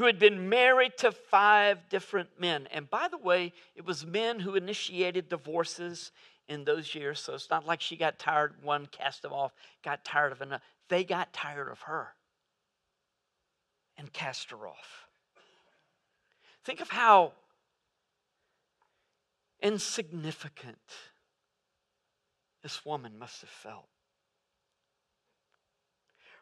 [0.00, 2.66] who had been married to five different men.
[2.72, 6.10] And by the way, it was men who initiated divorces
[6.48, 7.20] in those years.
[7.20, 9.52] So it's not like she got tired, one cast them off,
[9.84, 10.62] got tired of another.
[10.88, 12.14] They got tired of her
[13.98, 15.06] and cast her off.
[16.64, 17.32] Think of how
[19.62, 20.78] insignificant
[22.62, 23.90] this woman must have felt.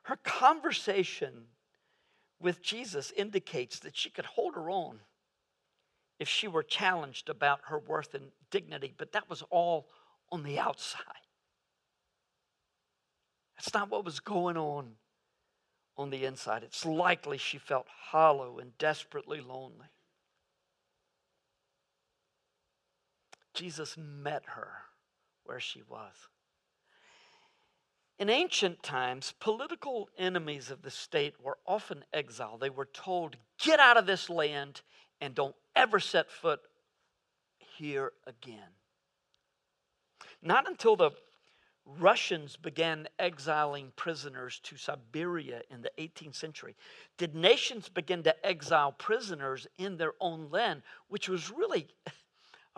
[0.04, 1.46] Her conversation
[2.40, 5.00] with Jesus indicates that she could hold her own
[6.18, 9.88] if she were challenged about her worth and dignity, but that was all
[10.30, 11.02] on the outside.
[13.56, 14.92] That's not what was going on
[15.96, 16.62] on the inside.
[16.62, 19.86] It's likely she felt hollow and desperately lonely.
[23.52, 24.70] Jesus met her
[25.44, 26.14] where she was.
[28.18, 32.60] In ancient times, political enemies of the state were often exiled.
[32.60, 34.82] They were told, get out of this land
[35.20, 36.60] and don't ever set foot
[37.58, 38.70] here again.
[40.42, 41.12] Not until the
[41.84, 46.76] Russians began exiling prisoners to Siberia in the 18th century
[47.16, 51.86] did nations begin to exile prisoners in their own land, which was really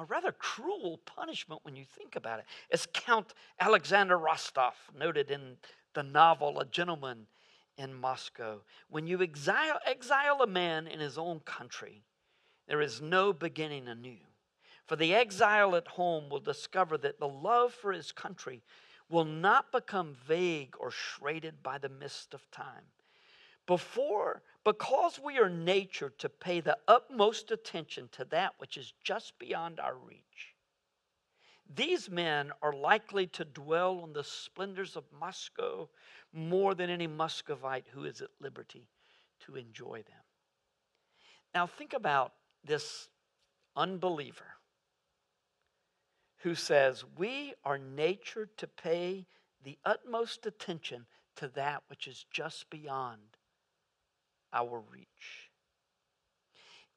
[0.00, 2.46] a rather cruel punishment when you think about it.
[2.72, 5.58] As Count Alexander Rostov noted in
[5.94, 7.26] the novel A Gentleman
[7.76, 12.02] in Moscow, when you exile, exile a man in his own country,
[12.66, 14.16] there is no beginning anew.
[14.86, 18.62] For the exile at home will discover that the love for his country
[19.10, 22.86] will not become vague or shredded by the mist of time.
[23.66, 29.38] Before, because we are natured to pay the utmost attention to that which is just
[29.38, 30.54] beyond our reach,
[31.74, 35.88] these men are likely to dwell on the splendors of Moscow
[36.32, 38.88] more than any Muscovite who is at liberty
[39.46, 40.22] to enjoy them.
[41.54, 42.32] Now, think about
[42.64, 43.08] this
[43.76, 44.56] unbeliever
[46.38, 49.26] who says, We are natured to pay
[49.62, 53.20] the utmost attention to that which is just beyond
[54.52, 55.50] our reach.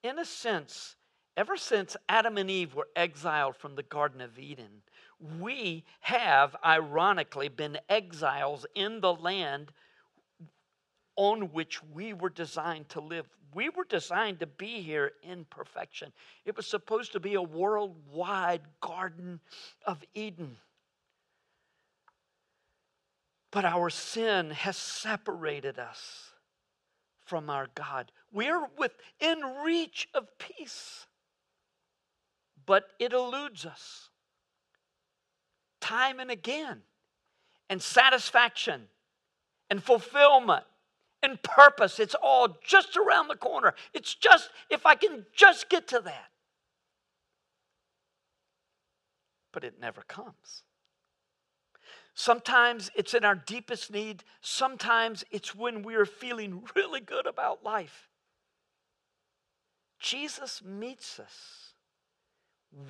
[0.02, 0.96] In a sense,
[1.36, 4.82] ever since Adam and Eve were exiled from the Garden of Eden,
[5.40, 9.72] we have, ironically, been exiles in the land
[11.16, 13.26] on which we were designed to live.
[13.54, 16.12] We were designed to be here in perfection.
[16.44, 19.40] It was supposed to be a worldwide Garden
[19.86, 20.56] of Eden.
[23.52, 26.33] But our sin has separated us
[27.24, 28.12] from our God.
[28.32, 31.06] We're within reach of peace,
[32.66, 34.10] but it eludes us
[35.84, 36.80] time and again.
[37.70, 38.88] And satisfaction
[39.70, 40.64] and fulfillment
[41.22, 43.74] and purpose, it's all just around the corner.
[43.94, 46.30] It's just, if I can just get to that.
[49.50, 50.62] But it never comes.
[52.14, 54.22] Sometimes it's in our deepest need.
[54.40, 58.08] Sometimes it's when we are feeling really good about life.
[59.98, 61.72] Jesus meets us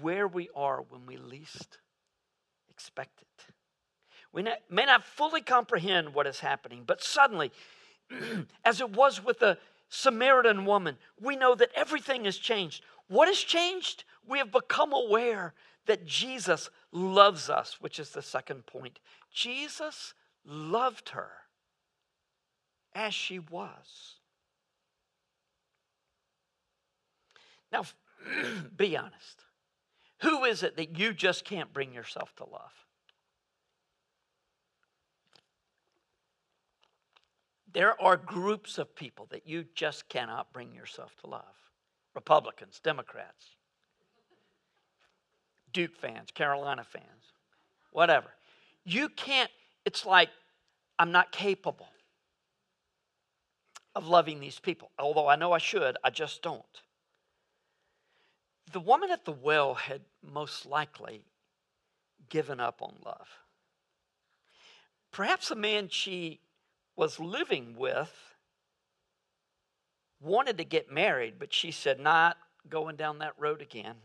[0.01, 1.79] where we are when we least
[2.69, 3.55] expect it.
[4.33, 7.53] We may not fully comprehend what is happening, but suddenly
[8.65, 9.59] as it was with the
[9.89, 12.83] Samaritan woman, we know that everything has changed.
[13.07, 14.05] What has changed?
[14.27, 15.55] We have become aware
[15.87, 18.99] that Jesus loves us, which is the second point.
[19.33, 21.31] Jesus loved her
[22.95, 24.17] as she was.
[27.73, 27.85] Now,
[28.77, 29.45] be honest.
[30.23, 32.73] Who is it that you just can't bring yourself to love?
[37.73, 41.43] There are groups of people that you just cannot bring yourself to love
[42.15, 43.54] Republicans, Democrats,
[45.75, 47.33] Duke fans, Carolina fans,
[47.91, 48.29] whatever.
[48.85, 49.51] You can't,
[49.85, 50.31] it's like,
[50.99, 51.89] I'm not capable
[53.95, 54.91] of loving these people.
[54.99, 56.65] Although I know I should, I just don't.
[58.73, 61.23] The woman at the well had most likely
[62.29, 63.29] given up on love.
[65.13, 66.41] Perhaps the man she
[66.97, 68.13] was living with
[70.21, 72.37] wanted to get married, but she said, Not
[72.69, 73.97] going down that road again.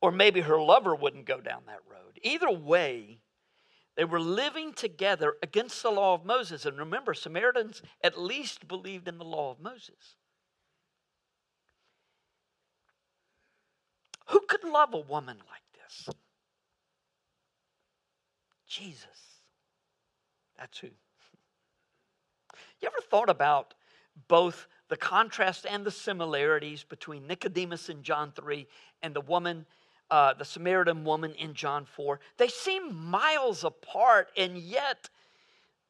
[0.00, 2.18] Or maybe her lover wouldn't go down that road.
[2.22, 3.20] Either way,
[3.96, 6.64] they were living together against the law of Moses.
[6.64, 10.16] And remember, Samaritans at least believed in the law of Moses.
[14.28, 16.08] Who could love a woman like this?
[18.66, 19.40] Jesus.
[20.56, 20.88] That's who.
[22.80, 23.74] You ever thought about
[24.28, 28.66] both the contrast and the similarities between Nicodemus in John 3
[29.02, 29.66] and the woman,
[30.10, 32.20] uh, the Samaritan woman in John 4?
[32.36, 35.08] They seem miles apart, and yet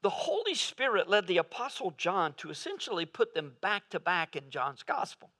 [0.02, 4.50] the Holy Spirit led the Apostle John to essentially put them back to back in
[4.50, 5.30] John's Gospel.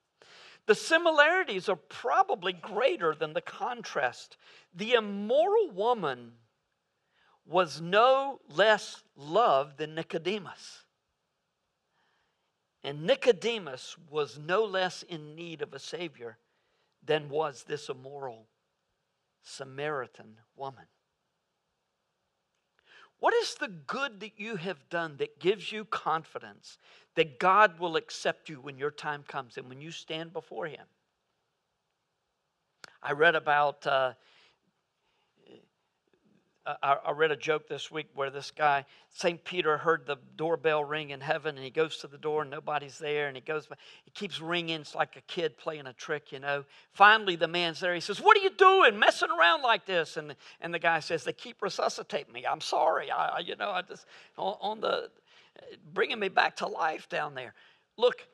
[0.67, 4.37] The similarities are probably greater than the contrast.
[4.73, 6.33] The immoral woman
[7.45, 10.85] was no less loved than Nicodemus.
[12.83, 16.37] And Nicodemus was no less in need of a Savior
[17.03, 18.47] than was this immoral
[19.43, 20.85] Samaritan woman.
[23.19, 26.79] What is the good that you have done that gives you confidence
[27.15, 30.87] that God will accept you when your time comes and when you stand before Him?
[33.03, 34.13] I read about uh,
[36.65, 39.43] I, I, read a joke this week where this guy, St.
[39.43, 42.99] Peter, heard the doorbell ring in heaven and he goes to the door and nobody's
[42.99, 43.67] there and he goes,
[44.05, 44.81] he keeps ringing.
[44.81, 46.63] It's like a kid playing a trick, you know.
[46.93, 47.95] Finally, the man's there.
[47.95, 50.17] He says, What are you doing messing around like this?
[50.17, 52.45] And, and the guy says, They keep resuscitating me.
[52.45, 53.09] I'm sorry.
[53.09, 54.05] I, you know, I just,
[54.37, 55.09] on, on the,
[55.93, 57.55] bringing me back to life down there.
[57.97, 58.27] Look,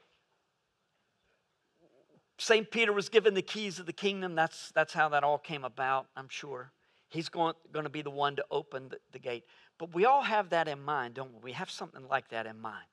[2.39, 2.69] St.
[2.69, 4.35] Peter was given the keys of the kingdom.
[4.35, 6.73] That's, that's how that all came about, I'm sure.
[7.09, 9.45] He's going, going to be the one to open the, the gate.
[9.77, 11.39] But we all have that in mind, don't we?
[11.43, 12.85] We have something like that in mind.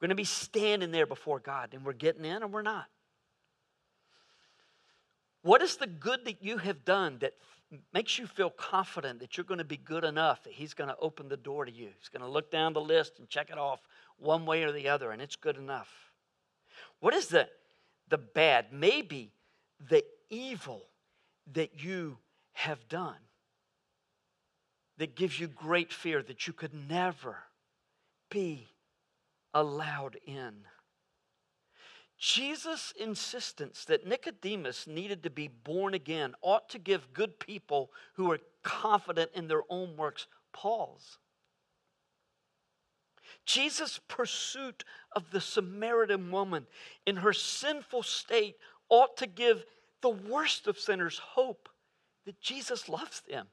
[0.00, 2.86] We're going to be standing there before God, and we're getting in or we're not.
[5.42, 7.34] What is the good that you have done that
[7.92, 10.96] makes you feel confident that you're going to be good enough, that He's going to
[11.00, 11.88] open the door to you?
[11.98, 13.80] He's going to look down the list and check it off
[14.18, 15.88] one way or the other, and it's good enough.
[17.00, 17.48] What is the,
[18.08, 19.32] the bad, maybe
[19.88, 20.82] the evil
[21.52, 22.18] that you
[22.52, 23.16] have done?
[25.00, 27.38] That gives you great fear that you could never
[28.30, 28.68] be
[29.54, 30.52] allowed in.
[32.18, 38.30] Jesus' insistence that Nicodemus needed to be born again ought to give good people who
[38.30, 41.16] are confident in their own works pause.
[43.46, 44.84] Jesus' pursuit
[45.16, 46.66] of the Samaritan woman
[47.06, 48.56] in her sinful state
[48.90, 49.64] ought to give
[50.02, 51.70] the worst of sinners hope
[52.26, 53.46] that Jesus loves them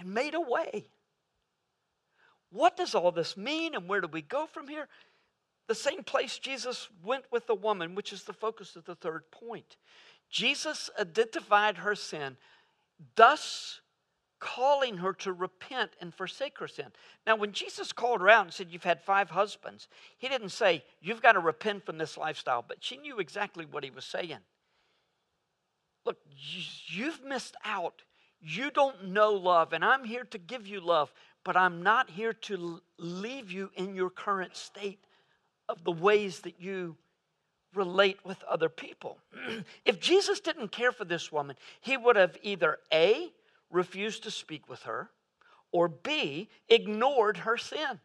[0.00, 0.86] and made a way.
[2.50, 4.88] What does all this mean and where do we go from here?
[5.68, 9.30] The same place Jesus went with the woman, which is the focus of the third
[9.30, 9.76] point.
[10.28, 12.36] Jesus identified her sin,
[13.14, 13.80] thus
[14.40, 16.86] calling her to repent and forsake her sin.
[17.26, 19.86] Now, when Jesus called her out and said, You've had five husbands,
[20.18, 23.84] he didn't say, You've got to repent from this lifestyle, but she knew exactly what
[23.84, 24.38] he was saying.
[26.04, 26.16] Look,
[26.86, 28.02] you've missed out
[28.40, 31.12] you don't know love, and I'm here to give you love,
[31.44, 35.04] but I'm not here to leave you in your current state
[35.68, 36.96] of the ways that you
[37.74, 39.18] relate with other people.
[39.84, 43.32] if Jesus didn't care for this woman, he would have either A,
[43.70, 45.10] refused to speak with her,
[45.72, 48.00] or B, ignored her sin.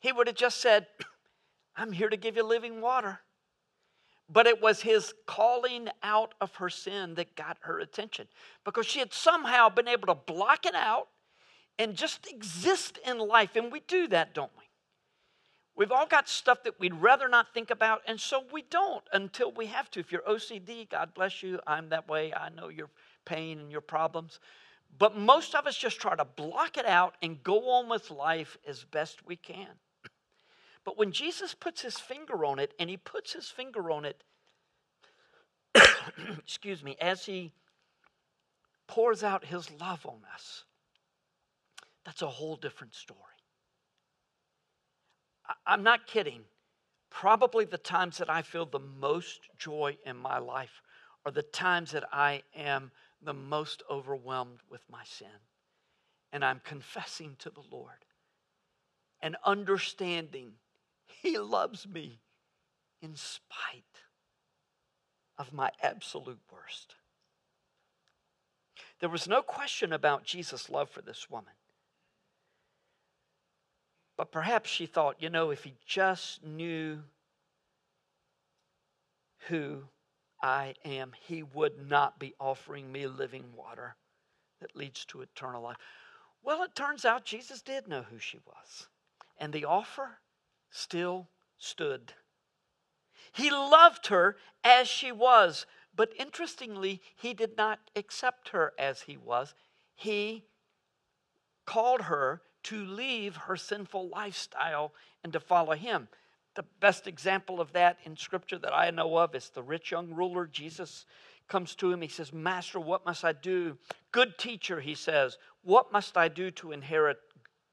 [0.00, 0.86] He would have just said,
[1.76, 3.20] I'm here to give you living water.
[4.30, 8.28] But it was his calling out of her sin that got her attention
[8.64, 11.08] because she had somehow been able to block it out
[11.78, 13.56] and just exist in life.
[13.56, 14.64] And we do that, don't we?
[15.76, 19.52] We've all got stuff that we'd rather not think about, and so we don't until
[19.52, 20.00] we have to.
[20.00, 21.60] If you're OCD, God bless you.
[21.68, 22.34] I'm that way.
[22.34, 22.90] I know your
[23.24, 24.40] pain and your problems.
[24.98, 28.58] But most of us just try to block it out and go on with life
[28.66, 29.68] as best we can.
[30.88, 34.24] But when Jesus puts his finger on it, and he puts his finger on it,
[36.38, 37.52] excuse me, as he
[38.86, 40.64] pours out his love on us,
[42.06, 43.20] that's a whole different story.
[45.66, 46.44] I'm not kidding.
[47.10, 50.80] Probably the times that I feel the most joy in my life
[51.26, 55.28] are the times that I am the most overwhelmed with my sin.
[56.32, 58.06] And I'm confessing to the Lord
[59.20, 60.52] and understanding
[61.08, 62.20] He loves me
[63.00, 64.04] in spite
[65.36, 66.94] of my absolute worst.
[69.00, 71.52] There was no question about Jesus' love for this woman.
[74.16, 77.04] But perhaps she thought, you know, if he just knew
[79.46, 79.84] who
[80.42, 83.96] I am, he would not be offering me living water
[84.60, 85.76] that leads to eternal life.
[86.42, 88.88] Well, it turns out Jesus did know who she was,
[89.38, 90.18] and the offer
[90.70, 92.12] still stood.
[93.32, 99.16] He loved her as she was, but interestingly, he did not accept her as he
[99.16, 99.54] was.
[99.94, 100.44] He
[101.66, 104.92] called her to leave her sinful lifestyle
[105.22, 106.08] and to follow him.
[106.54, 110.12] The best example of that in scripture that I know of is the rich young
[110.14, 110.46] ruler.
[110.46, 111.06] Jesus
[111.48, 112.00] comes to him.
[112.02, 113.78] He says, Master, what must I do?
[114.12, 117.18] Good teacher, he says, what must I do to inherit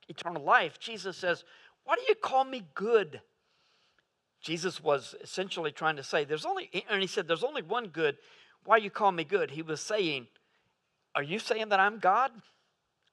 [0.07, 0.79] eternal life?
[0.79, 1.43] Jesus says,
[1.85, 3.21] Why do you call me good?
[4.41, 8.17] Jesus was essentially trying to say, There's only, and he said, There's only one good.
[8.63, 9.51] Why you call me good?
[9.51, 10.27] He was saying,
[11.15, 12.31] Are you saying that I'm God?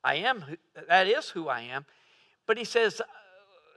[0.04, 0.44] I am,
[0.88, 1.86] that is who I am.
[2.46, 3.04] But he says, uh,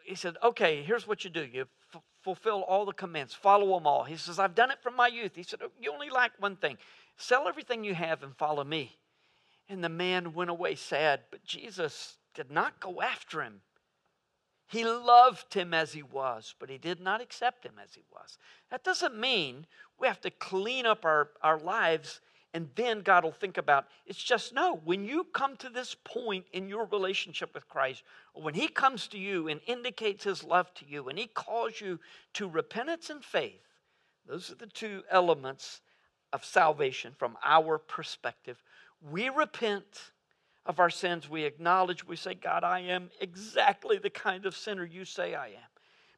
[0.06, 1.46] he said, okay, here's what you do.
[1.46, 4.04] You f- fulfill all the commands, follow them all.
[4.04, 5.36] He says, I've done it from my youth.
[5.36, 6.78] He said, oh, you only lack one thing.
[7.18, 8.98] Sell everything you have and follow me.
[9.70, 13.62] And the man went away sad, but Jesus did not go after him.
[14.68, 18.38] He loved him as he was, but he did not accept him as he was.
[18.72, 19.68] That doesn't mean
[19.99, 22.22] we have to clean up our, our lives
[22.55, 24.80] and then God will think about it's just no.
[24.86, 28.03] When you come to this point in your relationship with Christ,
[28.34, 31.99] when He comes to you and indicates His love to you, and He calls you
[32.36, 33.59] to repentance and faith,
[34.26, 35.82] those are the two elements
[36.32, 38.63] of salvation from our perspective.
[39.01, 40.13] We repent
[40.66, 44.86] of our sins, we acknowledge, we say, God, I am exactly the kind of sinner
[44.86, 45.72] you say I am.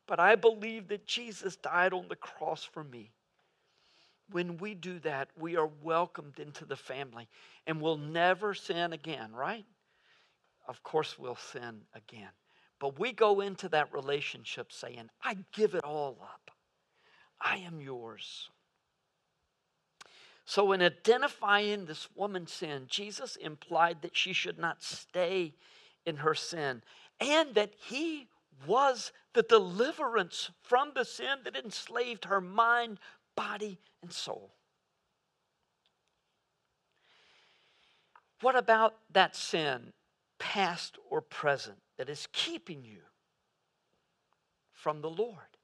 [0.06, 3.12] But I believe that Jesus died on the cross for me
[4.32, 7.28] when we do that, we are welcomed into the family
[7.66, 9.66] and we'll never sin again, right?
[10.68, 12.30] Of course, we'll sin again.
[12.80, 16.52] But we go into that relationship saying, I give it all up.
[17.40, 18.50] I am yours.
[20.50, 25.54] So, in identifying this woman's sin, Jesus implied that she should not stay
[26.06, 26.84] in her sin
[27.20, 28.30] and that he
[28.66, 32.98] was the deliverance from the sin that enslaved her mind,
[33.36, 34.54] body, and soul.
[38.40, 39.92] What about that sin,
[40.40, 43.02] past or present, that is keeping you
[44.72, 45.58] from the Lord?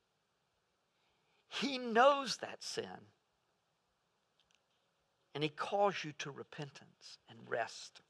[1.48, 3.08] He knows that sin,
[5.34, 8.02] and He calls you to repentance and rest.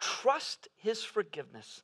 [0.00, 1.82] Trust His forgiveness.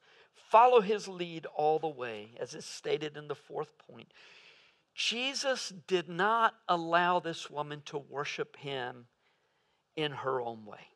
[0.51, 4.13] Follow His lead all the way, as is stated in the fourth point.
[4.95, 9.07] Jesus did not allow this woman to worship him
[9.97, 10.87] in her own way.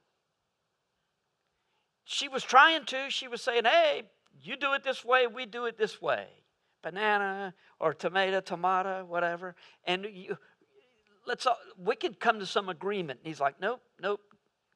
[2.05, 3.09] She was trying to.
[3.09, 4.03] She was saying, hey,
[4.43, 6.27] you do it this way, we do it this way.
[6.83, 9.57] Banana or tomato, tomato, whatever.
[9.85, 10.37] And you,
[11.27, 13.21] let's all, we could come to some agreement.
[13.21, 14.21] And he's like, nope, nope.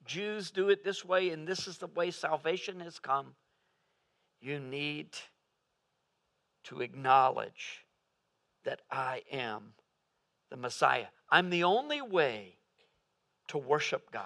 [0.05, 3.35] Jews do it this way, and this is the way salvation has come.
[4.41, 5.09] You need
[6.65, 7.85] to acknowledge
[8.65, 9.75] that I am
[10.51, 11.07] the Messiah.
[11.31, 12.57] I'm the only way
[13.49, 14.25] to worship God.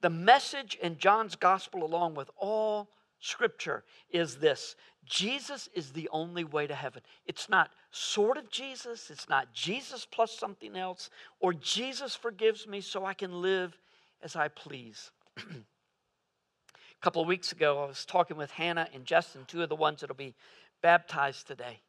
[0.00, 2.88] The message in John's gospel, along with all
[3.22, 7.02] scripture, is this Jesus is the only way to heaven.
[7.26, 11.08] It's not sort of Jesus, it's not Jesus plus something else,
[11.40, 13.76] or Jesus forgives me so I can live
[14.22, 15.10] as I please.
[15.38, 15.42] A
[17.00, 20.00] couple of weeks ago, I was talking with Hannah and Justin, two of the ones
[20.00, 20.34] that'll be
[20.82, 21.80] baptized today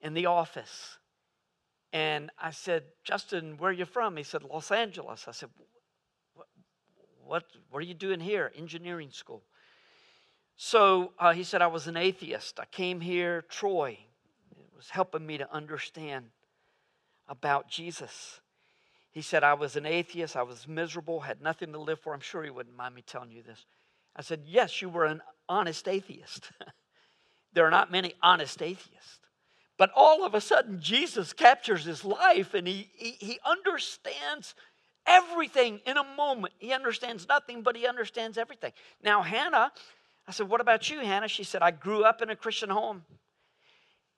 [0.00, 0.98] in the office.
[1.92, 4.16] And I said, Justin, where are you from?
[4.16, 5.26] He said, Los Angeles.
[5.26, 5.48] I said,
[6.34, 6.46] what,
[7.24, 8.52] what, what are you doing here?
[8.56, 9.42] Engineering school.
[10.62, 12.60] So uh, he said, I was an atheist.
[12.60, 13.96] I came here, Troy,
[14.58, 16.26] It was helping me to understand
[17.26, 18.42] about Jesus.
[19.10, 22.12] He said, I was an atheist, I was miserable, had nothing to live for.
[22.12, 23.64] I'm sure he wouldn't mind me telling you this.
[24.14, 26.52] I said, Yes, you were an honest atheist.
[27.54, 29.18] there are not many honest atheists.
[29.78, 34.54] But all of a sudden, Jesus captures his life and he, he, he understands
[35.06, 36.52] everything in a moment.
[36.58, 38.72] He understands nothing, but he understands everything.
[39.02, 39.72] Now, Hannah,
[40.30, 41.26] I said, What about you, Hannah?
[41.26, 43.02] She said, I grew up in a Christian home.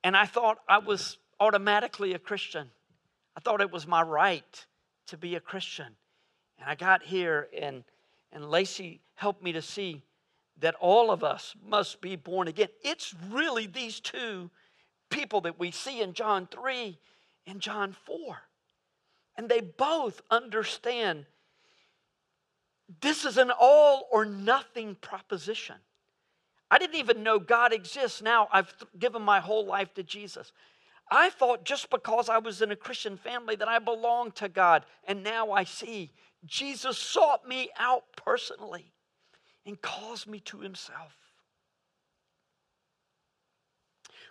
[0.04, 2.70] And I thought I was automatically a Christian.
[3.34, 4.66] I thought it was my right
[5.06, 5.86] to be a Christian.
[6.58, 7.82] And I got here, and,
[8.30, 10.02] and Lacey helped me to see
[10.60, 12.68] that all of us must be born again.
[12.84, 14.50] It's really these two
[15.08, 16.98] people that we see in John 3
[17.46, 18.36] and John 4.
[19.38, 21.24] And they both understand
[23.00, 25.76] this is an all or nothing proposition.
[26.72, 28.22] I didn't even know God exists.
[28.22, 30.52] Now I've given my whole life to Jesus.
[31.10, 34.86] I thought just because I was in a Christian family that I belonged to God.
[35.06, 36.12] And now I see
[36.46, 38.90] Jesus sought me out personally
[39.66, 41.12] and calls me to himself.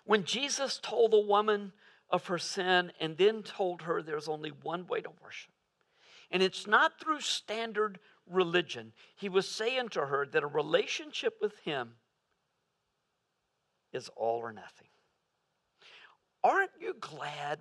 [0.03, 1.73] When Jesus told the woman
[2.09, 5.53] of her sin and then told her there's only one way to worship,
[6.31, 11.59] and it's not through standard religion, he was saying to her that a relationship with
[11.59, 11.91] him
[13.93, 14.87] is all or nothing.
[16.43, 17.59] Aren't you glad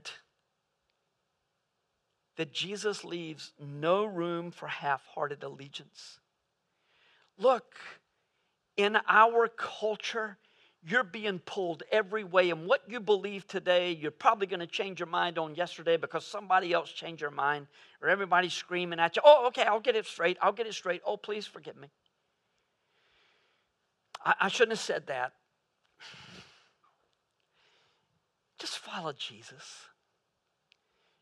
[2.36, 6.20] that Jesus leaves no room for half hearted allegiance?
[7.38, 7.74] Look,
[8.76, 10.38] in our culture,
[10.82, 12.50] you're being pulled every way.
[12.50, 16.24] And what you believe today, you're probably going to change your mind on yesterday because
[16.24, 17.66] somebody else changed your mind
[18.00, 19.22] or everybody's screaming at you.
[19.24, 20.38] Oh, okay, I'll get it straight.
[20.40, 21.02] I'll get it straight.
[21.04, 21.88] Oh, please forgive me.
[24.24, 25.34] I, I shouldn't have said that.
[28.60, 29.86] Just follow Jesus.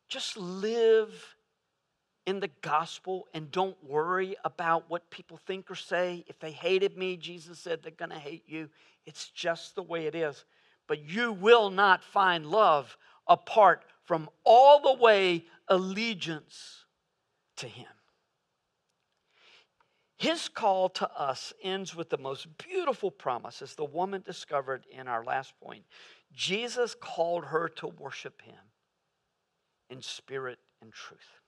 [0.08, 1.36] Just live
[2.26, 6.24] in the gospel and don't worry about what people think or say.
[6.26, 8.68] If they hated me, Jesus said they're going to hate you.
[9.06, 10.44] It's just the way it is.
[10.88, 16.84] But you will not find love apart from all the way allegiance
[17.56, 17.86] to Him.
[20.16, 25.06] His call to us ends with the most beautiful promise, as the woman discovered in
[25.06, 25.84] our last point.
[26.32, 28.54] Jesus called her to worship him
[29.90, 31.40] in spirit and truth.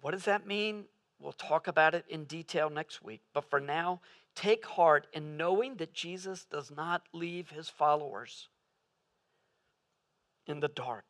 [0.00, 0.84] What does that mean?
[1.18, 3.22] We'll talk about it in detail next week.
[3.32, 4.00] But for now,
[4.34, 8.48] take heart in knowing that Jesus does not leave his followers
[10.46, 11.06] in the dark.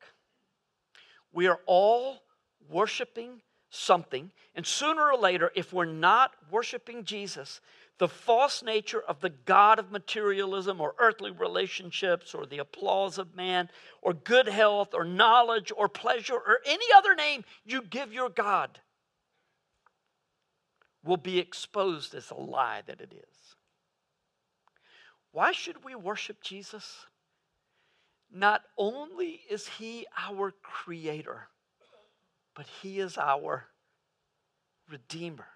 [1.33, 2.23] We are all
[2.71, 7.61] worshiping something, and sooner or later, if we're not worshiping Jesus,
[7.99, 13.35] the false nature of the God of materialism or earthly relationships or the applause of
[13.35, 13.71] man
[14.03, 18.81] or good health or knowledge or pleasure or any other name you give your God
[21.03, 23.55] will be exposed as a lie that it is.
[25.33, 27.07] Why should we worship Jesus?
[28.31, 31.49] Not only is he our creator,
[32.55, 33.69] but he is our
[34.91, 35.47] redeemer.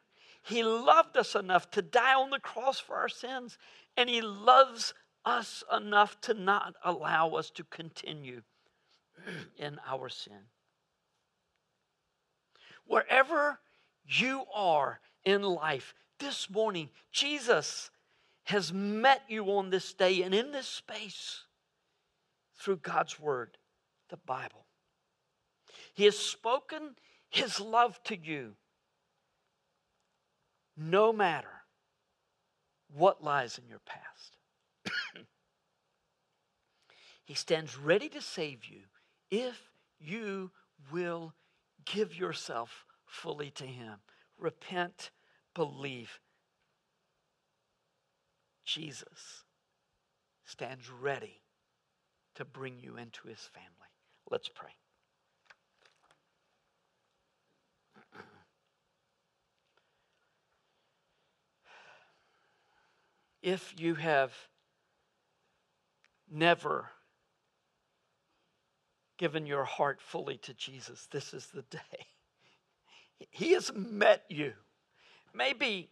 [0.51, 3.57] He loved us enough to die on the cross for our sins,
[3.97, 4.93] and He loves
[5.25, 8.43] us enough to not allow us to continue
[9.57, 10.49] in our sin.
[12.85, 13.61] Wherever
[14.05, 17.91] you are in life, this morning, Jesus
[18.45, 21.45] has met you on this day and in this space
[22.59, 23.57] through God's Word,
[24.11, 24.67] the Bible.
[25.95, 26.97] He has spoken
[27.31, 28.57] His love to you
[30.81, 31.63] no matter
[32.89, 34.37] what lies in your past.
[37.25, 38.81] he stands ready to save you
[39.31, 40.51] if you
[40.91, 41.35] will
[41.85, 43.99] give yourself fully to Him.
[44.39, 45.11] Repent,
[45.55, 46.19] believe.
[48.65, 49.45] Jesus
[50.47, 51.43] stands ready
[52.37, 53.69] to bring you into His family.
[54.31, 54.80] Let's pray.
[63.43, 64.33] If you have
[66.31, 66.91] never
[69.19, 71.79] given your heart fully to Jesus, this is the day.
[73.29, 74.55] He has met you.
[75.35, 75.91] Maybe,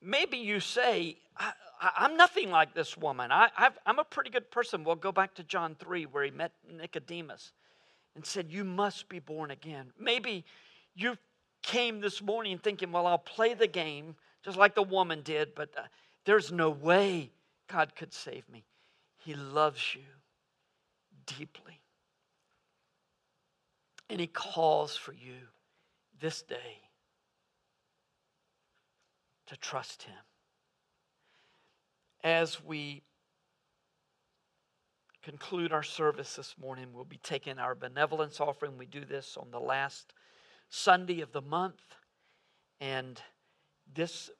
[0.00, 1.52] maybe you say, I,
[1.96, 3.32] am nothing like this woman.
[3.32, 3.48] I,
[3.84, 4.84] am a pretty good person.
[4.84, 7.50] We'll go back to John 3 where he met Nicodemus
[8.14, 9.92] and said, You must be born again.
[9.98, 10.44] Maybe
[10.94, 11.18] you
[11.64, 15.70] came this morning thinking, Well, I'll play the game just like the woman did, but.
[15.76, 15.82] Uh,
[16.28, 17.30] there's no way
[17.72, 18.66] God could save me.
[19.16, 20.02] He loves you
[21.24, 21.80] deeply.
[24.10, 25.36] And He calls for you
[26.20, 26.82] this day
[29.46, 30.18] to trust Him.
[32.22, 33.00] As we
[35.22, 38.76] conclude our service this morning, we'll be taking our benevolence offering.
[38.76, 40.12] We do this on the last
[40.68, 41.80] Sunday of the month.
[42.82, 43.18] And
[43.94, 44.30] this